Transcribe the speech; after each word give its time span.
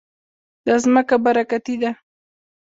دا 0.65 0.75
ځمکه 0.83 1.15
برکتي 1.25 1.75
ده. 1.81 1.91